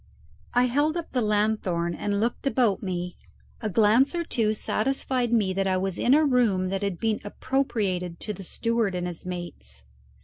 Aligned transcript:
I 0.55 0.63
held 0.63 0.97
up 0.97 1.11
the 1.11 1.21
lanthorn 1.21 1.93
and 1.93 2.19
looked 2.19 2.47
about 2.47 2.81
me. 2.81 3.17
A 3.61 3.69
glance 3.69 4.15
or 4.15 4.23
two 4.23 4.55
satisfied 4.55 5.31
me 5.31 5.53
that 5.53 5.67
I 5.67 5.77
was 5.77 5.99
in 5.99 6.15
a 6.15 6.25
room 6.25 6.69
that 6.69 6.81
had 6.81 6.97
been 6.99 7.21
appropriated 7.23 8.19
to 8.21 8.33
the 8.33 8.43
steward 8.43 8.95
and 8.95 9.05
his 9.05 9.27
mates. 9.27 9.83